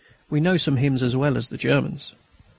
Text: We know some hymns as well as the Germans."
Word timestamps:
We 0.31 0.39
know 0.39 0.57
some 0.57 0.77
hymns 0.77 1.03
as 1.03 1.15
well 1.15 1.37
as 1.37 1.49
the 1.49 1.59
Germans." 1.59 2.15